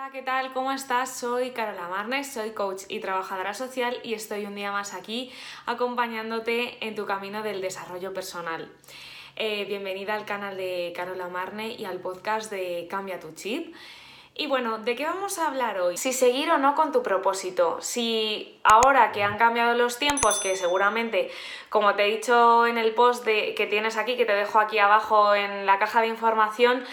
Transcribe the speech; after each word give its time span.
Hola, 0.00 0.12
¿qué 0.12 0.22
tal? 0.22 0.54
¿Cómo 0.54 0.72
estás? 0.72 1.14
Soy 1.14 1.50
Carola 1.50 1.86
Marnes, 1.88 2.32
soy 2.32 2.52
coach 2.52 2.84
y 2.88 3.00
trabajadora 3.00 3.52
social 3.52 3.98
y 4.02 4.14
estoy 4.14 4.46
un 4.46 4.54
día 4.54 4.72
más 4.72 4.94
aquí 4.94 5.30
acompañándote 5.66 6.82
en 6.86 6.94
tu 6.94 7.04
camino 7.04 7.42
del 7.42 7.60
desarrollo 7.60 8.14
personal. 8.14 8.72
Eh, 9.36 9.66
bienvenida 9.66 10.14
al 10.14 10.24
canal 10.24 10.56
de 10.56 10.94
Carola 10.96 11.28
Marne 11.28 11.72
y 11.72 11.84
al 11.84 11.98
podcast 11.98 12.50
de 12.50 12.86
Cambia 12.88 13.20
tu 13.20 13.34
chip. 13.34 13.74
Y 14.34 14.46
bueno, 14.46 14.78
¿de 14.78 14.96
qué 14.96 15.04
vamos 15.04 15.38
a 15.38 15.48
hablar 15.48 15.78
hoy? 15.78 15.98
Si 15.98 16.14
seguir 16.14 16.50
o 16.50 16.56
no 16.56 16.74
con 16.74 16.92
tu 16.92 17.02
propósito. 17.02 17.76
Si 17.82 18.58
ahora 18.64 19.12
que 19.12 19.22
han 19.22 19.36
cambiado 19.36 19.76
los 19.76 19.98
tiempos, 19.98 20.40
que 20.40 20.56
seguramente, 20.56 21.30
como 21.68 21.94
te 21.94 22.06
he 22.06 22.16
dicho 22.16 22.66
en 22.66 22.78
el 22.78 22.94
post 22.94 23.26
de, 23.26 23.54
que 23.54 23.66
tienes 23.66 23.98
aquí, 23.98 24.16
que 24.16 24.24
te 24.24 24.32
dejo 24.32 24.60
aquí 24.60 24.78
abajo 24.78 25.34
en 25.34 25.66
la 25.66 25.78
caja 25.78 26.00
de 26.00 26.06
información, 26.06 26.86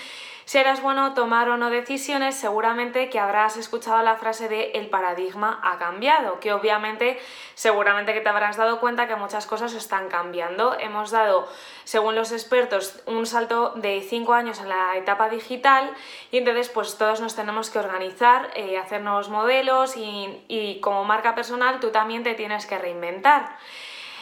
si 0.48 0.58
eras 0.58 0.82
bueno 0.82 1.14
tomar 1.14 1.50
o 1.50 1.58
no 1.58 1.70
decisiones, 1.70 2.34
seguramente 2.34 3.10
que 3.10 3.20
habrás 3.20 3.58
escuchado 3.58 4.02
la 4.02 4.16
frase 4.16 4.48
de 4.48 4.72
el 4.76 4.88
paradigma 4.88 5.60
ha 5.62 5.78
cambiado, 5.78 6.40
que 6.40 6.54
obviamente 6.54 7.20
seguramente 7.54 8.14
que 8.14 8.22
te 8.22 8.30
habrás 8.30 8.56
dado 8.56 8.80
cuenta 8.80 9.10
que 9.10 9.18
muchas 9.18 9.46
cosas 9.46 9.74
están 9.74 10.08
cambiando. 10.08 10.78
Hemos 10.80 11.12
dado, 11.12 11.50
según 11.84 12.16
los 12.16 12.32
expertos, 12.32 12.98
un 13.08 13.26
salto 13.26 13.74
de 13.76 14.00
5 14.00 14.34
años 14.34 14.62
en 14.62 14.70
la 14.70 14.96
etapa 14.96 15.28
digital 15.28 15.94
y 16.32 16.38
entonces 16.38 16.70
pues 16.70 16.98
todos 16.98 17.20
nos 17.20 17.36
tenemos 17.36 17.70
que 17.70 17.80
organizar, 17.80 18.50
eh, 18.56 18.78
hacer 18.78 19.02
nuevos 19.02 19.28
modelos 19.28 19.98
y, 19.98 20.46
y 20.48 20.80
como 20.80 21.04
marca 21.04 21.36
personal 21.36 21.82
tú 21.82 21.90
también 21.90 22.24
te 22.24 22.36
tienes 22.36 22.66
que 22.66 22.78
reinventar. 22.78 23.58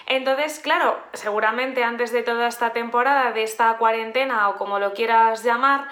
Entonces, 0.07 0.59
claro, 0.59 0.99
seguramente 1.13 1.83
antes 1.83 2.11
de 2.11 2.21
toda 2.21 2.47
esta 2.47 2.71
temporada, 2.73 3.31
de 3.31 3.43
esta 3.43 3.75
cuarentena 3.77 4.49
o 4.49 4.55
como 4.55 4.77
lo 4.77 4.93
quieras 4.93 5.43
llamar, 5.43 5.87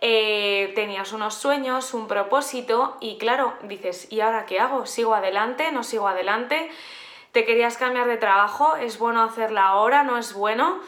eh, 0.00 0.72
tenías 0.74 1.12
unos 1.12 1.34
sueños, 1.34 1.92
un 1.92 2.06
propósito 2.06 2.96
y 3.00 3.18
claro, 3.18 3.54
dices, 3.64 4.10
¿y 4.10 4.20
ahora 4.20 4.46
qué 4.46 4.60
hago? 4.60 4.86
¿Sigo 4.86 5.14
adelante? 5.14 5.70
¿No 5.72 5.82
sigo 5.82 6.08
adelante? 6.08 6.70
¿Te 7.32 7.44
querías 7.44 7.76
cambiar 7.76 8.06
de 8.06 8.16
trabajo? 8.16 8.76
¿Es 8.76 8.98
bueno 8.98 9.22
hacerla 9.22 9.66
ahora? 9.66 10.02
¿No 10.02 10.16
es 10.16 10.32
bueno? 10.32 10.80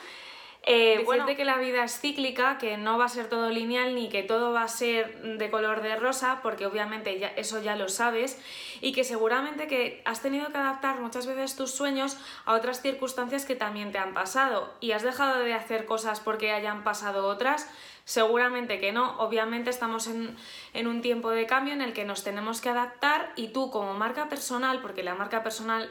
Eh, 0.64 0.98
Decirte 0.98 1.36
que 1.36 1.44
la 1.46 1.56
vida 1.56 1.84
es 1.84 2.00
cíclica, 2.00 2.58
que 2.58 2.76
no 2.76 2.98
va 2.98 3.06
a 3.06 3.08
ser 3.08 3.28
todo 3.28 3.48
lineal 3.48 3.94
ni 3.94 4.10
que 4.10 4.22
todo 4.22 4.52
va 4.52 4.62
a 4.62 4.68
ser 4.68 5.38
de 5.38 5.50
color 5.50 5.80
de 5.80 5.96
rosa, 5.96 6.40
porque 6.42 6.66
obviamente 6.66 7.18
ya, 7.18 7.28
eso 7.28 7.62
ya 7.62 7.76
lo 7.76 7.88
sabes, 7.88 8.38
y 8.82 8.92
que 8.92 9.02
seguramente 9.02 9.68
que 9.68 10.02
has 10.04 10.20
tenido 10.20 10.52
que 10.52 10.58
adaptar 10.58 11.00
muchas 11.00 11.26
veces 11.26 11.56
tus 11.56 11.70
sueños 11.70 12.18
a 12.44 12.52
otras 12.52 12.82
circunstancias 12.82 13.46
que 13.46 13.56
también 13.56 13.90
te 13.90 13.98
han 13.98 14.12
pasado 14.12 14.74
y 14.80 14.92
has 14.92 15.02
dejado 15.02 15.40
de 15.40 15.54
hacer 15.54 15.86
cosas 15.86 16.20
porque 16.20 16.52
hayan 16.52 16.84
pasado 16.84 17.26
otras. 17.26 17.68
Seguramente 18.04 18.80
que 18.80 18.92
no, 18.92 19.18
obviamente 19.18 19.70
estamos 19.70 20.08
en, 20.08 20.36
en, 20.74 20.86
un 20.88 21.00
tiempo 21.00 21.30
de 21.30 21.46
cambio 21.46 21.74
en 21.74 21.80
el 21.80 21.92
que 21.92 22.04
nos 22.04 22.24
tenemos 22.24 22.60
que 22.60 22.68
adaptar 22.68 23.32
y 23.36 23.48
tú 23.48 23.70
como 23.70 23.94
marca 23.94 24.28
personal, 24.28 24.80
porque 24.82 25.02
la 25.04 25.14
marca 25.14 25.42
personal 25.42 25.90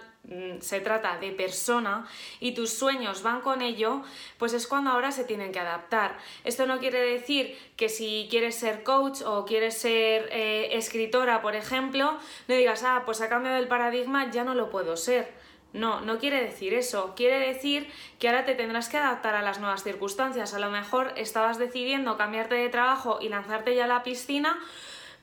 se 0.59 0.79
trata 0.81 1.17
de 1.17 1.31
persona 1.31 2.07
y 2.39 2.53
tus 2.53 2.71
sueños 2.71 3.23
van 3.23 3.41
con 3.41 3.61
ello, 3.61 4.03
pues 4.37 4.53
es 4.53 4.67
cuando 4.67 4.91
ahora 4.91 5.11
se 5.11 5.23
tienen 5.23 5.51
que 5.51 5.59
adaptar. 5.59 6.17
Esto 6.43 6.65
no 6.67 6.79
quiere 6.79 6.99
decir 6.99 7.57
que 7.75 7.89
si 7.89 8.27
quieres 8.29 8.55
ser 8.55 8.83
coach 8.83 9.21
o 9.25 9.45
quieres 9.45 9.77
ser 9.77 10.29
eh, 10.31 10.77
escritora, 10.77 11.41
por 11.41 11.55
ejemplo, 11.55 12.17
no 12.47 12.55
digas, 12.55 12.83
ah, 12.83 13.03
pues 13.05 13.21
a 13.21 13.29
cambio 13.29 13.53
del 13.53 13.67
paradigma 13.67 14.29
ya 14.29 14.43
no 14.43 14.53
lo 14.53 14.69
puedo 14.69 14.97
ser. 14.97 15.33
No, 15.71 16.01
no 16.01 16.17
quiere 16.17 16.41
decir 16.43 16.73
eso. 16.73 17.13
Quiere 17.15 17.39
decir 17.39 17.87
que 18.17 18.27
ahora 18.27 18.45
te 18.45 18.55
tendrás 18.55 18.89
que 18.89 18.97
adaptar 18.97 19.35
a 19.35 19.43
las 19.43 19.59
nuevas 19.59 19.83
circunstancias. 19.83 20.53
A 20.53 20.59
lo 20.59 20.71
mejor 20.71 21.13
estabas 21.15 21.59
decidiendo 21.59 22.17
cambiarte 22.17 22.55
de 22.55 22.69
trabajo 22.69 23.19
y 23.21 23.29
lanzarte 23.29 23.75
ya 23.75 23.85
a 23.85 23.87
la 23.87 24.03
piscina, 24.03 24.59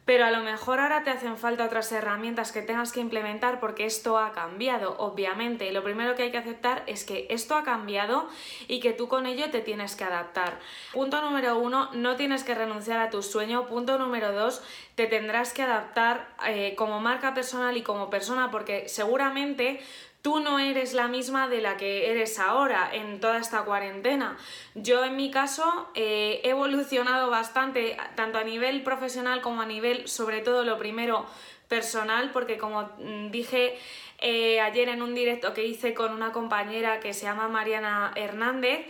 pero 0.07 0.25
a 0.25 0.31
lo 0.31 0.41
mejor 0.41 0.79
ahora 0.79 1.03
te 1.03 1.11
hacen 1.11 1.37
falta 1.37 1.65
otras 1.65 1.91
herramientas 1.91 2.53
que 2.53 2.63
tengas 2.63 2.93
que 2.93 3.01
implementar 3.01 3.59
porque 3.59 3.87
esto 3.87 4.19
ha 4.19 4.33
cambiado, 4.33 4.97
obviamente. 4.99 5.73
Lo 5.73 5.83
primero 5.83 6.15
que 6.15 6.23
hay 6.23 6.31
que 6.31 6.39
aceptar 6.39 6.85
es 6.87 7.05
que 7.05 7.27
esto 7.29 7.57
ha 7.57 7.65
cambiado 7.65 8.29
y 8.69 8.79
que 8.79 8.93
tú 8.93 9.09
con 9.09 9.27
ello 9.27 9.51
te 9.51 9.61
tienes 9.61 9.97
que 9.97 10.05
adaptar. 10.05 10.61
Punto 10.93 11.21
número 11.21 11.59
uno, 11.59 11.91
no 11.93 12.15
tienes 12.15 12.45
que 12.45 12.55
renunciar 12.55 13.01
a 13.01 13.11
tu 13.11 13.21
sueño. 13.21 13.67
Punto 13.67 13.99
número 13.99 14.33
dos, 14.33 14.63
te 14.95 15.09
tendrás 15.09 15.53
que 15.53 15.63
adaptar 15.63 16.29
eh, 16.47 16.77
como 16.77 17.01
marca 17.01 17.35
personal 17.35 17.77
y 17.77 17.83
como 17.83 18.09
persona 18.09 18.53
porque 18.53 18.89
seguramente 18.89 19.81
tú 20.27 20.41
no 20.41 20.59
eres 20.59 20.93
la 20.93 21.07
misma 21.07 21.49
de 21.49 21.61
la 21.61 21.77
que 21.77 22.11
eres 22.11 22.41
ahora 22.41 22.91
en 22.93 23.21
toda 23.21 23.39
esta 23.39 23.63
cuarentena. 23.63 24.37
Yo 24.75 25.05
en 25.05 25.15
mi 25.15 25.31
caso 25.31 25.89
eh, 25.95 26.41
he 26.43 26.51
evolucionado 26.51 27.31
bastante, 27.31 27.97
tanto 28.17 28.39
a 28.39 28.43
nivel 28.43 28.83
profesional 28.83 29.41
como 29.41 29.63
a 29.63 29.67
nivel, 29.67 30.09
sobre 30.09 30.41
todo 30.41 30.65
lo 30.65 30.79
primero, 30.79 31.27
personal, 31.69 32.33
porque 32.33 32.59
como 32.59 32.91
mm, 32.99 33.31
dije 33.31 33.79
eh, 34.19 34.61
ayer 34.61 34.89
en 34.89 35.01
un 35.01 35.15
directo 35.15 35.55
que 35.55 35.65
hice 35.65 35.95
con 35.95 36.13
una 36.13 36.33
compañera 36.33 36.99
que 36.99 37.15
se 37.15 37.27
llama 37.27 37.47
Mariana 37.47 38.11
Hernández, 38.17 38.85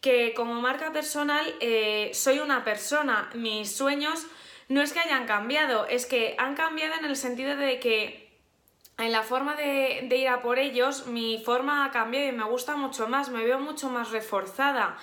que 0.00 0.34
como 0.34 0.60
marca 0.60 0.92
personal 0.92 1.44
eh, 1.60 2.10
soy 2.12 2.40
una 2.40 2.64
persona, 2.64 3.30
mis 3.34 3.70
sueños 3.70 4.26
no 4.68 4.82
es 4.82 4.92
que 4.92 4.98
hayan 4.98 5.26
cambiado, 5.26 5.86
es 5.86 6.06
que 6.06 6.34
han 6.38 6.56
cambiado 6.56 6.94
en 6.98 7.04
el 7.04 7.14
sentido 7.14 7.56
de 7.56 7.78
que 7.78 8.31
en 9.04 9.12
la 9.12 9.22
forma 9.22 9.56
de, 9.56 10.06
ir 10.10 10.28
a 10.28 10.42
por 10.42 10.58
ellos, 10.58 11.06
mi 11.06 11.42
forma 11.44 11.84
ha 11.84 11.90
cambiado 11.90 12.28
y 12.28 12.32
me 12.32 12.44
gusta 12.44 12.76
mucho 12.76 13.08
más, 13.08 13.28
me 13.30 13.44
veo 13.44 13.58
mucho 13.58 13.88
más 13.88 14.10
reforzada. 14.10 14.96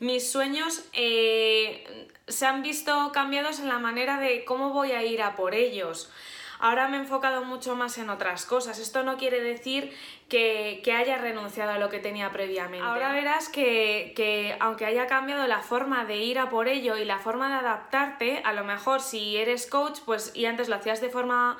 Mis 0.00 0.30
sueños 0.30 0.84
eh, 0.92 2.08
se 2.26 2.46
han 2.46 2.62
visto 2.62 3.10
cambiados 3.12 3.60
en 3.60 3.68
la 3.68 3.78
manera 3.78 4.18
de 4.18 4.44
cómo 4.44 4.70
voy 4.70 4.92
a 4.92 5.02
ir 5.02 5.22
a 5.22 5.36
por 5.36 5.54
ellos. 5.54 6.10
Ahora 6.58 6.88
me 6.88 6.96
he 6.96 7.00
enfocado 7.00 7.44
mucho 7.44 7.76
más 7.76 7.98
en 7.98 8.10
otras 8.10 8.46
cosas. 8.46 8.78
Esto 8.78 9.02
no 9.02 9.16
quiere 9.16 9.40
decir 9.40 9.92
que, 10.28 10.80
haya 10.96 11.18
renunciado 11.18 11.72
a 11.72 11.78
lo 11.78 11.90
que 11.90 11.98
tenía 11.98 12.30
previamente. 12.30 12.86
Ahora 12.86 13.12
verás 13.12 13.48
que, 13.48 14.12
que, 14.16 14.56
aunque 14.60 14.86
haya 14.86 15.06
cambiado 15.06 15.46
la 15.46 15.60
forma 15.60 16.04
de 16.04 16.16
ir 16.16 16.38
a 16.38 16.48
por 16.48 16.68
ello 16.68 16.96
y 16.96 17.04
la 17.04 17.18
forma 17.18 17.48
de 17.48 17.54
adaptarte, 17.54 18.42
a 18.44 18.52
lo 18.52 18.64
mejor 18.64 19.00
si 19.00 19.36
eres 19.36 19.66
coach, 19.66 19.98
pues 20.04 20.32
y 20.34 20.46
antes 20.46 20.68
lo 20.68 20.76
hacías 20.76 21.00
de 21.00 21.10
forma 21.10 21.58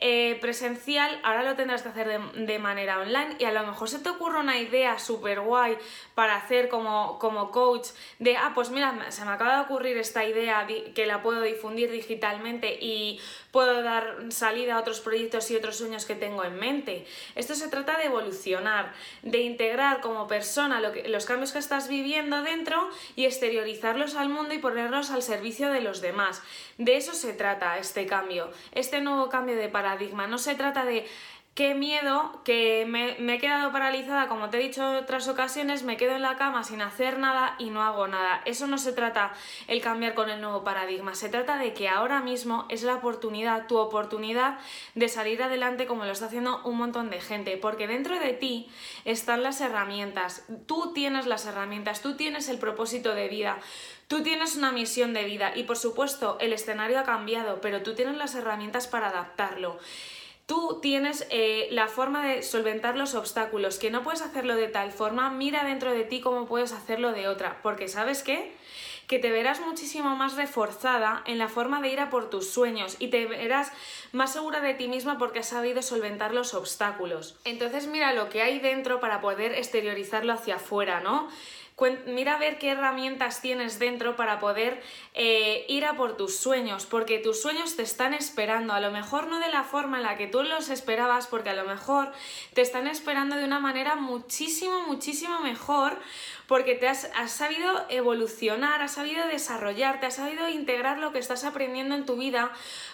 eh, 0.00 0.38
presencial, 0.40 1.18
ahora 1.24 1.42
lo 1.42 1.56
tendrás 1.56 1.82
que 1.82 1.88
hacer 1.88 2.20
de, 2.20 2.58
manera 2.60 3.00
online 3.00 3.34
y 3.40 3.44
a 3.44 3.52
lo 3.52 3.66
mejor 3.66 3.88
se 3.88 3.98
te 3.98 4.08
ocurre 4.10 4.38
una 4.38 4.58
idea 4.58 4.96
súper 5.00 5.40
guay 5.40 5.76
para 6.14 6.36
hacer 6.36 6.68
como, 6.68 7.18
como 7.18 7.50
coach 7.50 7.88
de, 8.20 8.36
ah, 8.36 8.52
pues 8.54 8.70
mira, 8.70 9.10
se 9.10 9.24
me 9.24 9.32
acaba 9.32 9.56
de 9.56 9.62
ocurrir 9.62 9.96
esta 9.98 10.24
idea 10.24 10.68
que 10.94 11.06
la 11.06 11.20
puedo 11.20 11.42
difundir 11.42 11.90
digitalmente 11.90 12.78
y 12.80 13.20
puedo 13.50 13.82
dar 13.82 14.18
salida 14.30 14.76
a 14.76 14.80
otros 14.80 15.00
proyectos 15.00 15.50
y 15.50 15.56
otros 15.56 15.78
sueños 15.78 16.04
que 16.04 16.14
tengo 16.14 16.44
en 16.44 16.60
mente. 16.60 17.04
Esto 17.34 17.56
se 17.56 17.66
trata 17.66 17.98
de 17.98 18.04
evolucionar, 18.04 18.92
de 19.22 19.38
integrar 19.38 20.00
como 20.00 20.28
persona 20.28 20.80
los 20.80 21.26
cambios 21.26 21.50
que 21.50 21.58
estás 21.58 21.88
viviendo 21.88 22.42
dentro 22.42 22.88
y 23.16 23.24
exteriorizarlos 23.24 24.14
al 24.14 24.28
mundo 24.28 24.54
y 24.54 24.58
ponerlos 24.58 25.10
al 25.10 25.22
servicio 25.22 25.70
de 25.70 25.80
los 25.80 26.00
demás. 26.00 26.40
De 26.76 26.96
eso 26.96 27.14
se 27.14 27.32
trata 27.32 27.78
este 27.78 28.06
cambio, 28.06 28.52
este 28.70 29.00
nuevo 29.00 29.28
cambio 29.28 29.56
de 29.56 29.68
paradigma. 29.68 29.87
No 30.28 30.38
se 30.38 30.54
trata 30.54 30.84
de 30.84 31.06
qué 31.58 31.74
miedo 31.74 32.40
que 32.44 32.86
me, 32.86 33.16
he 33.34 33.38
quedado 33.40 33.72
paralizada, 33.72 34.28
como 34.28 34.48
te 34.48 34.58
he 34.58 34.62
dicho 34.62 34.92
en 34.92 35.02
otras 35.02 35.26
ocasiones, 35.26 35.82
me 35.82 35.96
quedo 35.96 36.14
en 36.14 36.22
la 36.22 36.36
cama 36.36 36.62
sin 36.62 36.80
hacer 36.82 37.18
nada 37.18 37.56
y 37.58 37.70
no 37.70 37.82
hago 37.82 38.06
nada. 38.06 38.42
Eso 38.44 38.68
no 38.68 38.78
se 38.78 38.92
trata 38.92 39.32
el 39.66 39.80
cambiar 39.80 40.14
con 40.14 40.30
el 40.30 40.40
nuevo 40.40 40.62
paradigma, 40.62 41.16
se 41.16 41.28
trata 41.28 41.58
de 41.58 41.74
que 41.74 41.88
ahora 41.88 42.20
mismo 42.20 42.64
es 42.68 42.84
la 42.84 42.94
oportunidad, 42.94 43.66
tu 43.66 43.76
oportunidad 43.78 44.60
de 44.94 45.08
salir 45.08 45.42
adelante 45.42 45.86
como 45.86 46.04
lo 46.04 46.12
está 46.12 46.26
haciendo 46.26 46.62
un 46.62 46.76
montón 46.76 47.10
de 47.10 47.20
gente, 47.20 47.56
porque 47.56 47.88
dentro 47.88 48.20
de 48.20 48.34
ti 48.34 48.70
están 49.04 49.42
las 49.42 49.60
herramientas, 49.60 50.44
tú 50.66 50.92
tienes 50.92 51.26
las 51.26 51.44
herramientas, 51.44 52.02
tú 52.02 52.16
tienes 52.16 52.48
el 52.48 52.60
propósito 52.60 53.16
de 53.16 53.26
vida. 53.26 53.58
Tú 54.08 54.22
tienes 54.22 54.56
una 54.56 54.72
misión 54.72 55.12
de 55.12 55.24
vida 55.24 55.52
y 55.54 55.64
por 55.64 55.76
supuesto 55.76 56.38
el 56.40 56.52
escenario 56.52 56.98
ha 56.98 57.04
cambiado, 57.04 57.60
pero 57.60 57.82
tú 57.82 57.94
tienes 57.94 58.16
las 58.16 58.34
herramientas 58.34 58.86
para 58.88 59.08
adaptarlo 59.08 59.78
tú 60.48 60.78
tienes 60.80 61.26
eh, 61.28 61.68
la 61.72 61.88
forma 61.88 62.26
de 62.26 62.42
solventar 62.42 62.96
los 62.96 63.14
obstáculos, 63.14 63.78
que 63.78 63.90
no 63.90 64.02
puedes 64.02 64.22
hacerlo 64.22 64.56
de 64.56 64.68
tal 64.68 64.92
forma, 64.92 65.28
mira 65.28 65.62
dentro 65.62 65.92
de 65.92 66.04
ti 66.04 66.22
cómo 66.22 66.46
puedes 66.46 66.72
hacerlo 66.72 67.12
de 67.12 67.28
otra, 67.28 67.60
porque 67.62 67.86
sabes 67.86 68.22
qué? 68.22 68.56
que 69.08 69.18
te 69.18 69.30
verás 69.30 69.60
muchísimo 69.60 70.14
más 70.16 70.36
reforzada 70.36 71.22
en 71.24 71.38
la 71.38 71.48
forma 71.48 71.80
de 71.80 71.88
ir 71.88 71.98
a 71.98 72.10
por 72.10 72.28
tus 72.28 72.50
sueños 72.50 72.96
y 72.98 73.08
te 73.08 73.24
verás 73.24 73.72
más 74.12 74.34
segura 74.34 74.60
de 74.60 74.74
ti 74.74 74.86
misma 74.86 75.16
porque 75.16 75.38
has 75.38 75.48
sabido 75.48 75.80
solventar 75.80 76.34
los 76.34 76.52
obstáculos. 76.52 77.34
Entonces 77.44 77.86
mira 77.86 78.12
lo 78.12 78.28
que 78.28 78.42
hay 78.42 78.58
dentro 78.58 79.00
para 79.00 79.22
poder 79.22 79.54
exteriorizarlo 79.54 80.34
hacia 80.34 80.56
afuera, 80.56 81.00
¿no? 81.00 81.30
Mira 82.06 82.34
a 82.34 82.38
ver 82.38 82.58
qué 82.58 82.70
herramientas 82.70 83.40
tienes 83.40 83.78
dentro 83.78 84.16
para 84.16 84.40
poder 84.40 84.82
eh, 85.14 85.64
ir 85.68 85.84
a 85.84 85.96
por 85.96 86.16
tus 86.16 86.36
sueños, 86.36 86.86
porque 86.86 87.18
tus 87.18 87.40
sueños 87.40 87.76
te 87.76 87.82
están 87.82 88.14
esperando, 88.14 88.72
a 88.72 88.80
lo 88.80 88.90
mejor 88.90 89.28
no 89.28 89.38
de 89.38 89.48
la 89.48 89.62
forma 89.62 89.98
en 89.98 90.02
la 90.02 90.16
que 90.16 90.26
tú 90.26 90.42
los 90.42 90.70
esperabas, 90.70 91.26
porque 91.26 91.50
a 91.50 91.54
lo 91.54 91.64
mejor 91.64 92.12
te 92.54 92.62
están 92.62 92.86
esperando 92.86 93.36
de 93.36 93.44
una 93.44 93.60
manera 93.60 93.94
muchísimo, 93.96 94.82
muchísimo 94.86 95.40
mejor, 95.40 95.98
porque 96.48 96.74
te 96.74 96.88
has, 96.88 97.10
sabido 97.26 97.84
evolucionar, 97.90 98.80
has 98.80 98.92
sabido 98.92 99.26
desarrollarte, 99.26 100.06
has 100.06 100.16
sabido 100.16 100.48
integrar 100.48 100.98
lo 100.98 101.12
que 101.12 101.18
estás 101.18 101.44
aprendiendo 101.44 101.94
en 101.94 102.06
tu 102.06 102.16
vida 102.16 102.50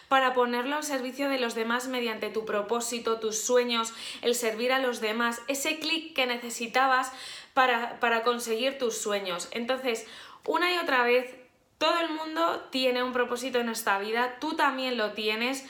para 0.09 0.35
ponerlo 0.35 0.77
al 0.77 0.83
servicio 0.83 1.29
de 1.29 1.39
los 1.39 1.55
demás 1.55 1.87
mediante 1.87 2.31
tu 2.31 2.45
propósito, 2.45 3.21
tus 3.21 3.39
sueños, 3.39 3.95
el 4.23 4.35
servir 4.35 4.73
a 4.73 4.81
los 4.81 5.01
demás, 5.01 5.41
ese 5.47 5.79
clic 5.79 6.15
que 6.15 6.27
necesitabas 6.27 7.13
para, 7.55 8.01
para 8.01 8.25
conseguir 8.25 8.74
tus 8.75 8.99
sueños. 8.99 9.49
Entonces, 9.50 10.06
una 10.47 10.73
y 10.73 10.79
otra 10.79 11.05
vez, 11.05 11.35
todo 11.79 11.99
el 12.00 12.11
mundo 12.11 12.69
tiene 12.71 13.03
un 13.03 13.12
propósito 13.12 13.59
en 13.59 13.69
esta 13.69 13.99
vida, 13.99 14.37
tú 14.41 14.55
también 14.55 14.97
lo 14.97 15.12
tienes. 15.12 15.65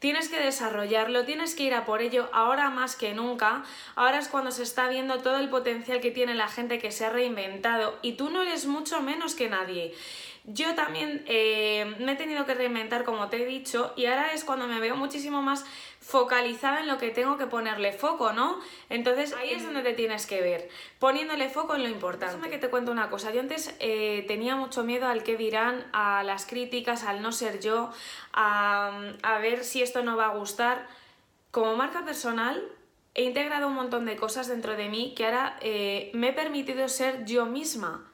Tienes 0.00 0.30
que 0.30 0.40
desarrollarlo, 0.40 1.26
tienes 1.26 1.54
que 1.54 1.64
ir 1.64 1.74
a 1.74 1.84
por 1.84 2.00
ello 2.00 2.30
ahora 2.32 2.70
más 2.70 2.96
que 2.96 3.12
nunca. 3.12 3.64
Ahora 3.96 4.18
es 4.18 4.28
cuando 4.28 4.50
se 4.50 4.62
está 4.62 4.88
viendo 4.88 5.18
todo 5.18 5.36
el 5.36 5.50
potencial 5.50 6.00
que 6.00 6.10
tiene 6.10 6.34
la 6.34 6.48
gente 6.48 6.78
que 6.78 6.90
se 6.90 7.04
ha 7.04 7.10
reinventado 7.10 7.98
y 8.00 8.12
tú 8.12 8.30
no 8.30 8.40
eres 8.40 8.64
mucho 8.64 9.02
menos 9.02 9.34
que 9.34 9.50
nadie. 9.50 9.94
Yo 10.44 10.74
también 10.74 11.22
eh, 11.26 11.94
me 11.98 12.12
he 12.12 12.16
tenido 12.16 12.46
que 12.46 12.54
reinventar, 12.54 13.04
como 13.04 13.28
te 13.28 13.42
he 13.42 13.46
dicho, 13.46 13.92
y 13.94 14.06
ahora 14.06 14.32
es 14.32 14.42
cuando 14.42 14.66
me 14.66 14.80
veo 14.80 14.96
muchísimo 14.96 15.42
más 15.42 15.66
focalizada 16.00 16.80
en 16.80 16.88
lo 16.88 16.96
que 16.96 17.10
tengo 17.10 17.36
que 17.36 17.46
ponerle 17.46 17.92
foco, 17.92 18.32
¿no? 18.32 18.58
Entonces 18.88 19.34
ahí 19.34 19.50
es 19.50 19.64
donde 19.64 19.82
te 19.82 19.92
tienes 19.92 20.26
que 20.26 20.40
ver, 20.40 20.70
poniéndole 20.98 21.50
foco 21.50 21.74
en 21.74 21.82
lo 21.82 21.88
importante. 21.90 22.34
Déjame 22.34 22.50
que 22.50 22.58
te 22.58 22.70
cuento 22.70 22.90
una 22.90 23.10
cosa. 23.10 23.32
Yo 23.32 23.40
antes 23.40 23.76
eh, 23.80 24.24
tenía 24.26 24.56
mucho 24.56 24.82
miedo 24.82 25.08
al 25.08 25.22
que 25.22 25.36
dirán, 25.36 25.86
a 25.92 26.22
las 26.22 26.46
críticas, 26.46 27.04
al 27.04 27.20
no 27.20 27.32
ser 27.32 27.60
yo, 27.60 27.92
a, 28.32 28.90
ver 29.42 29.62
si 29.62 29.82
esto 29.82 30.02
no 30.02 30.16
va 30.16 30.26
a 30.26 30.36
gustar. 30.36 30.88
Como 31.50 31.76
marca 31.76 32.04
personal, 32.04 32.62
he 33.14 33.24
integrado 33.24 33.68
un 33.68 33.74
montón 33.74 34.06
de 34.06 34.16
cosas 34.16 34.48
dentro 34.48 34.74
de 34.74 34.88
mí 34.88 35.12
que 35.14 35.26
ahora 35.26 35.58
eh, 35.60 36.10
me 36.14 36.28
he 36.28 36.32
permitido 36.32 36.88
ser 36.88 37.26
yo 37.26 37.44
misma. 37.44 38.09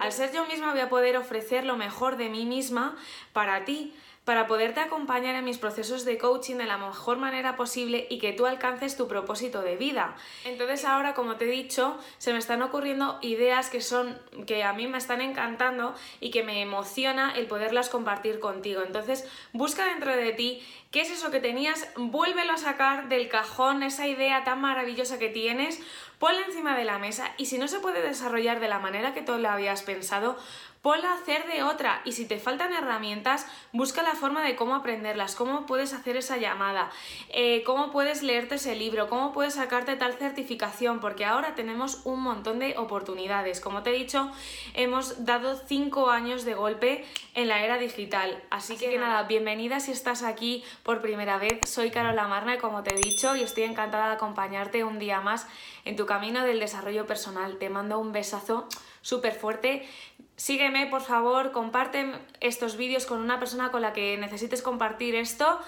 Al 0.00 0.12
ser 0.12 0.32
yo 0.32 0.46
misma 0.46 0.72
voy 0.72 0.80
a 0.80 0.88
poder 0.88 1.16
ofrecer 1.16 1.64
lo 1.64 1.76
mejor 1.76 2.16
de 2.16 2.28
mí 2.28 2.44
misma 2.44 2.96
para 3.32 3.64
ti 3.64 3.94
para 4.28 4.46
poderte 4.46 4.80
acompañar 4.80 5.36
en 5.36 5.44
mis 5.46 5.56
procesos 5.56 6.04
de 6.04 6.18
coaching 6.18 6.56
de 6.56 6.66
la 6.66 6.76
mejor 6.76 7.16
manera 7.16 7.56
posible 7.56 8.06
y 8.10 8.18
que 8.18 8.34
tú 8.34 8.44
alcances 8.44 8.94
tu 8.94 9.08
propósito 9.08 9.62
de 9.62 9.78
vida. 9.78 10.16
Entonces 10.44 10.84
ahora, 10.84 11.14
como 11.14 11.36
te 11.36 11.46
he 11.46 11.50
dicho, 11.50 11.96
se 12.18 12.34
me 12.34 12.38
están 12.38 12.60
ocurriendo 12.60 13.18
ideas 13.22 13.70
que 13.70 13.80
son 13.80 14.18
que 14.46 14.64
a 14.64 14.74
mí 14.74 14.86
me 14.86 14.98
están 14.98 15.22
encantando 15.22 15.94
y 16.20 16.30
que 16.30 16.42
me 16.42 16.60
emociona 16.60 17.32
el 17.36 17.46
poderlas 17.46 17.88
compartir 17.88 18.38
contigo. 18.38 18.82
Entonces, 18.82 19.26
busca 19.54 19.86
dentro 19.86 20.14
de 20.14 20.32
ti 20.34 20.62
qué 20.90 21.02
es 21.02 21.10
eso 21.10 21.30
que 21.30 21.40
tenías, 21.40 21.88
vuélvelo 21.96 22.52
a 22.52 22.58
sacar 22.58 23.08
del 23.08 23.28
cajón 23.28 23.82
esa 23.82 24.06
idea 24.06 24.44
tan 24.44 24.60
maravillosa 24.60 25.18
que 25.18 25.28
tienes, 25.28 25.80
ponla 26.18 26.40
encima 26.46 26.76
de 26.76 26.84
la 26.84 26.98
mesa 26.98 27.32
y 27.36 27.46
si 27.46 27.58
no 27.58 27.68
se 27.68 27.80
puede 27.80 28.02
desarrollar 28.02 28.60
de 28.60 28.68
la 28.68 28.78
manera 28.78 29.14
que 29.14 29.22
tú 29.22 29.36
lo 29.38 29.48
habías 29.48 29.82
pensado, 29.82 30.36
ponla 30.82 31.10
a 31.10 31.14
hacer 31.14 31.46
de 31.46 31.62
otra 31.62 32.00
y 32.04 32.12
si 32.12 32.26
te 32.26 32.38
faltan 32.38 32.72
herramientas, 32.72 33.46
busca 33.72 34.02
la 34.02 34.14
forma 34.14 34.42
de 34.42 34.56
cómo 34.56 34.74
aprenderlas, 34.74 35.34
cómo 35.34 35.66
puedes 35.66 35.92
hacer 35.92 36.16
esa 36.16 36.36
llamada, 36.36 36.90
eh, 37.30 37.62
cómo 37.64 37.90
puedes 37.90 38.22
leerte 38.22 38.56
ese 38.56 38.74
libro, 38.74 39.08
cómo 39.08 39.32
puedes 39.32 39.54
sacarte 39.54 39.96
tal 39.96 40.14
certificación, 40.14 41.00
porque 41.00 41.24
ahora 41.24 41.54
tenemos 41.54 42.02
un 42.04 42.20
montón 42.20 42.58
de 42.58 42.76
oportunidades. 42.78 43.60
Como 43.60 43.82
te 43.82 43.90
he 43.90 43.98
dicho, 43.98 44.30
hemos 44.74 45.24
dado 45.24 45.56
cinco 45.66 46.10
años 46.10 46.44
de 46.44 46.54
golpe 46.54 47.04
en 47.34 47.48
la 47.48 47.62
era 47.62 47.78
digital. 47.78 48.42
Así, 48.50 48.76
que, 48.76 48.96
nada, 48.98 49.24
bienvenida 49.24 49.80
si 49.80 49.92
estás 49.92 50.22
aquí 50.22 50.64
por 50.82 51.00
primera 51.00 51.38
vez. 51.38 51.60
Soy 51.66 51.90
Carola 51.90 52.28
Marna, 52.28 52.58
como 52.58 52.82
te 52.82 52.94
he 52.94 52.98
dicho, 52.98 53.36
y 53.36 53.42
estoy 53.42 53.64
encantada 53.64 54.08
de 54.08 54.14
acompañarte 54.14 54.84
un 54.84 54.98
día 54.98 55.20
más 55.20 55.46
en 55.84 55.96
tu 55.96 56.06
camino 56.06 56.44
del 56.44 56.60
desarrollo 56.60 57.06
personal. 57.06 57.58
Te 57.58 57.70
mando 57.70 57.98
un 57.98 58.12
besazo 58.12 58.68
súper 59.00 59.34
fuerte. 59.34 59.88
Sígueme, 60.36 60.86
por 60.86 61.02
favor, 61.02 61.52
comparte 61.52 62.12
estos 62.40 62.76
vídeos 62.76 63.06
con 63.06 63.20
una 63.20 63.38
persona 63.38 63.70
con 63.70 63.82
la 63.82 63.92
que 63.92 64.16
necesites 64.18 64.62
compartir 64.62 65.14
esto. 65.14 65.58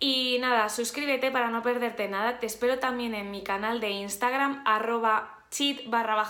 Y 0.00 0.38
nada, 0.40 0.68
suscríbete 0.68 1.30
para 1.30 1.50
no 1.50 1.62
perderte 1.62 2.08
nada. 2.08 2.38
Te 2.38 2.46
espero 2.46 2.78
también 2.78 3.14
en 3.14 3.30
mi 3.30 3.42
canal 3.42 3.80
de 3.80 3.90
Instagram, 3.90 4.62
arroba 4.66 5.44
cheat 5.50 5.88
barra. 5.88 6.24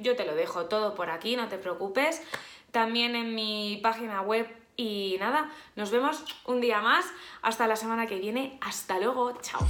Yo 0.00 0.16
te 0.16 0.24
lo 0.24 0.34
dejo 0.34 0.66
todo 0.66 0.94
por 0.94 1.10
aquí, 1.10 1.36
no 1.36 1.48
te 1.48 1.58
preocupes. 1.58 2.22
También 2.70 3.14
en 3.14 3.34
mi 3.34 3.80
página 3.82 4.22
web. 4.22 4.61
Y 4.76 5.16
nada, 5.20 5.50
nos 5.76 5.90
vemos 5.90 6.24
un 6.46 6.60
día 6.60 6.80
más. 6.80 7.06
Hasta 7.42 7.66
la 7.66 7.76
semana 7.76 8.06
que 8.06 8.18
viene. 8.18 8.58
Hasta 8.60 8.98
luego. 8.98 9.38
Chao. 9.40 9.60